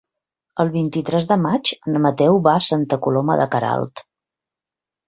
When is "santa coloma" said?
2.71-3.39